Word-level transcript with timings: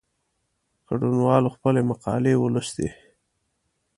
ګډونوالو 0.87 1.53
خپلي 1.55 1.81
مقالې 1.89 2.33
ولوستې. 2.39 2.87